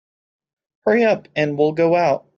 [0.83, 2.25] Hurry up and we'll go out.